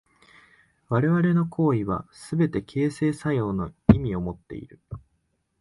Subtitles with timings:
[0.89, 4.79] 我々の行為はすべて形成作用の意味をもっている。